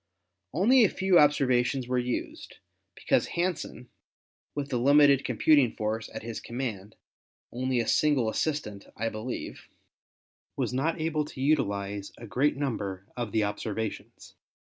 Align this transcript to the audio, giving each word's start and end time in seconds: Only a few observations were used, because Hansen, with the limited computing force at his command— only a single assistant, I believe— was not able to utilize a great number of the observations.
Only 0.51 0.83
a 0.83 0.89
few 0.89 1.19
observations 1.19 1.87
were 1.87 1.99
used, 1.99 2.55
because 2.95 3.27
Hansen, 3.37 3.87
with 4.55 4.69
the 4.69 4.79
limited 4.79 5.23
computing 5.23 5.75
force 5.75 6.09
at 6.11 6.23
his 6.23 6.39
command— 6.39 6.95
only 7.51 7.79
a 7.79 7.87
single 7.87 8.27
assistant, 8.27 8.87
I 8.97 9.09
believe— 9.09 9.67
was 10.57 10.73
not 10.73 10.99
able 10.99 11.25
to 11.25 11.39
utilize 11.39 12.13
a 12.17 12.25
great 12.25 12.57
number 12.57 13.05
of 13.15 13.31
the 13.31 13.43
observations. 13.43 14.33